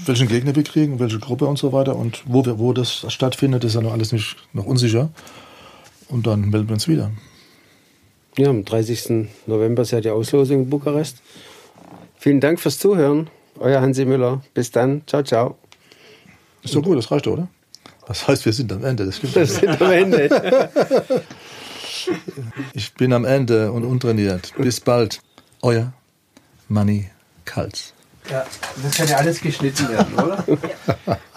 welchen 0.06 0.28
Gegner 0.28 0.54
wir 0.54 0.64
kriegen, 0.64 0.98
welche 0.98 1.18
Gruppe 1.18 1.46
und 1.46 1.56
so 1.56 1.72
weiter 1.72 1.96
und 1.96 2.22
wo, 2.26 2.44
wir, 2.44 2.58
wo 2.58 2.72
das 2.72 3.06
stattfindet, 3.08 3.64
ist 3.64 3.74
ja 3.74 3.80
noch 3.80 3.92
alles 3.92 4.12
nicht 4.12 4.36
noch 4.52 4.66
unsicher. 4.66 5.08
Und 6.08 6.26
dann 6.26 6.50
melden 6.50 6.68
wir 6.68 6.74
uns 6.74 6.86
wieder. 6.88 7.10
Ja, 8.36 8.50
am 8.50 8.64
30. 8.64 9.28
November 9.46 9.82
ist 9.82 9.92
ja 9.92 10.00
die 10.00 10.10
Auslosung 10.10 10.62
in 10.62 10.70
Bukarest. 10.70 11.18
Vielen 12.18 12.40
Dank 12.40 12.58
fürs 12.58 12.78
Zuhören. 12.78 13.30
Euer 13.60 13.80
Hansi 13.80 14.04
Müller. 14.04 14.42
Bis 14.54 14.72
dann. 14.72 15.02
Ciao, 15.06 15.22
ciao. 15.22 15.56
Ist 16.62 16.74
doch 16.74 16.82
gut, 16.82 16.98
das 16.98 17.10
reicht 17.10 17.26
doch, 17.26 17.34
oder? 17.34 17.48
Das 18.06 18.26
heißt, 18.26 18.44
wir 18.44 18.52
sind 18.52 18.72
am 18.72 18.84
Ende. 18.84 19.06
Das 19.06 19.18
stimmt. 19.18 19.36
Wir 19.36 19.46
sind 19.46 19.80
am 19.80 19.92
Ende. 19.92 20.70
Ich 22.74 22.92
bin 22.94 23.14
am 23.14 23.24
Ende 23.24 23.72
und 23.72 23.84
untrainiert. 23.84 24.52
Bis 24.58 24.80
bald. 24.80 25.22
Euer 25.62 25.94
Manni 26.68 27.08
Kals. 27.46 27.94
Ja, 28.30 28.44
das 28.82 28.94
kann 28.94 29.08
ja 29.08 29.16
alles 29.16 29.40
geschnitten 29.40 29.88
werden, 29.88 30.14
oder? 30.14 30.44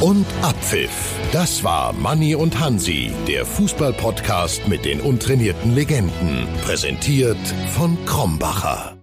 Und 0.00 0.26
Abpfiff. 0.40 1.14
Das 1.30 1.62
war 1.62 1.92
Manni 1.92 2.34
und 2.34 2.58
Hansi, 2.58 3.12
der 3.28 3.44
Fußballpodcast 3.44 4.66
mit 4.66 4.86
den 4.86 5.00
untrainierten 5.00 5.74
Legenden. 5.74 6.48
Präsentiert 6.64 7.36
von 7.74 7.98
Krombacher. 8.06 8.99